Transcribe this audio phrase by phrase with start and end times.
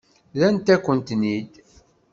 [0.33, 1.53] Rrant-ak-ten-id.